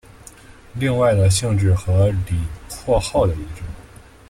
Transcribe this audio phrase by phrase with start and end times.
[0.73, 2.41] 另外的性质和李
[2.83, 3.61] 括号的一致。